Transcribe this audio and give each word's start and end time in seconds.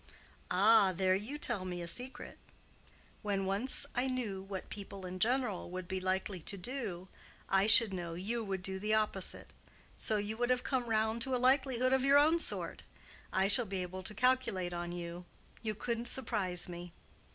"Ah, 0.49 0.91
there 0.97 1.13
you 1.13 1.37
tell 1.37 1.63
me 1.63 1.79
a 1.79 1.87
secret. 1.87 2.39
When 3.21 3.45
once 3.45 3.85
I 3.93 4.07
knew 4.07 4.41
what 4.41 4.71
people 4.71 5.05
in 5.05 5.19
general 5.19 5.69
would 5.69 5.87
be 5.87 6.01
likely 6.01 6.39
to 6.39 6.57
do, 6.57 7.07
I 7.47 7.67
should 7.67 7.93
know 7.93 8.15
you 8.15 8.43
would 8.43 8.63
do 8.63 8.79
the 8.79 8.95
opposite. 8.95 9.53
So 9.97 10.17
you 10.17 10.37
would 10.37 10.49
have 10.49 10.63
come 10.63 10.87
round 10.89 11.21
to 11.21 11.35
a 11.35 11.37
likelihood 11.37 11.93
of 11.93 12.03
your 12.03 12.17
own 12.17 12.39
sort. 12.39 12.81
I 13.31 13.47
shall 13.47 13.65
be 13.67 13.83
able 13.83 14.01
to 14.01 14.15
calculate 14.15 14.73
on 14.73 14.91
you. 14.91 15.25
You 15.61 15.75
couldn't 15.75 16.07
surprise 16.07 16.67
me." 16.67 16.93